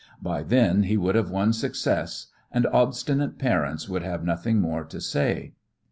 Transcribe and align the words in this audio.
By 0.19 0.41
then 0.41 0.81
he 0.81 0.97
would 0.97 1.13
have 1.13 1.29
won 1.29 1.53
success, 1.53 2.25
and 2.51 2.65
obstinate 2.73 3.37
parents 3.37 3.87
would 3.87 4.01
have 4.01 4.23
nothing 4.23 4.59
more 4.59 4.83
to 4.83 4.99
say. 4.99 5.53